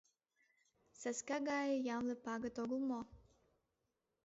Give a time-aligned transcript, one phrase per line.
[0.99, 3.01] Сӓскӓ гае ямле пагыт огыл мо?